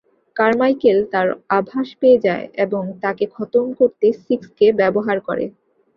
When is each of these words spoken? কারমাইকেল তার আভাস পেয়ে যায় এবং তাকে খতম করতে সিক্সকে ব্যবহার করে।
কারমাইকেল 0.35 0.97
তার 1.13 1.27
আভাস 1.57 1.87
পেয়ে 2.01 2.19
যায় 2.19 2.45
এবং 2.57 2.83
তাকে 3.03 3.25
খতম 3.35 3.65
করতে 3.79 4.07
সিক্সকে 4.23 4.67
ব্যবহার 4.79 5.17
করে। 5.27 5.45